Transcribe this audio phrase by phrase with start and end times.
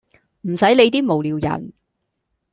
[0.41, 1.73] 唔洗理啲無聊人